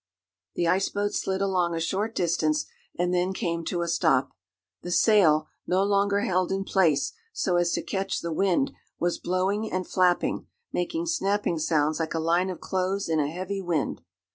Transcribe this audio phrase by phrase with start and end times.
[0.55, 2.65] The ice boat slid along a short distance,
[2.97, 4.31] and then came to a stop.
[4.81, 9.71] The sail, no longer held in place so as to catch the wind, was blowing
[9.71, 14.01] and flapping, making snapping sounds like a line of clothes in a heavy wind.